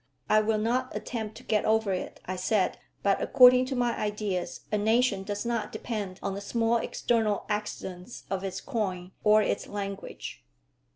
[0.27, 4.61] "I will not attempt to get over it," I said; "but according to my ideas,
[4.71, 9.67] a nation does not depend on the small external accidents of its coin or its
[9.67, 10.43] language."